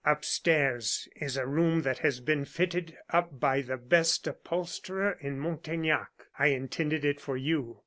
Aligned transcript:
"Upstairs 0.03 1.07
is 1.15 1.37
a 1.37 1.45
room 1.45 1.83
that 1.83 1.99
has 1.99 2.21
been 2.21 2.43
fitted 2.43 2.97
up 3.11 3.39
by 3.39 3.61
the 3.61 3.77
best 3.77 4.25
upholsterer 4.25 5.11
in 5.21 5.39
Montaignac. 5.39 6.09
I 6.39 6.47
intended 6.47 7.05
it 7.05 7.21
for 7.21 7.37
you. 7.37 7.77